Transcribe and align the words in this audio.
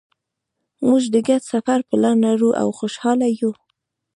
مونږ 0.85 1.03
د 1.13 1.15
ګډ 1.27 1.41
سفر 1.51 1.79
پلان 1.89 2.17
لرو 2.25 2.49
او 2.61 2.67
خوشحاله 2.79 3.27
یو 3.39 3.51